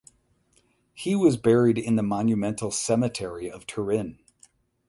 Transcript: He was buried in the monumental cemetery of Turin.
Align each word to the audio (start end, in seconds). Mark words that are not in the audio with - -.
He 0.95 1.13
was 1.15 1.37
buried 1.37 1.77
in 1.77 1.95
the 1.95 2.01
monumental 2.01 2.71
cemetery 2.71 3.51
of 3.51 3.67
Turin. 3.67 4.17